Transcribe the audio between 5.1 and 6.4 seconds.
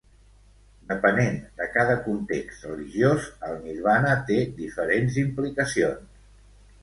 implicacions.